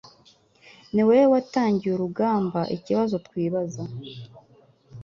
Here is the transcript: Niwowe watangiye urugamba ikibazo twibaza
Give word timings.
Niwowe 0.93 1.21
watangiye 1.33 1.91
urugamba 1.95 2.59
ikibazo 2.75 3.15
twibaza 3.25 3.83